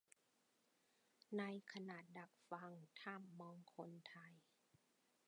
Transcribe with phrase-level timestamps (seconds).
[1.37, 4.33] ในคณะดักฟังถ้ำมองคนไทย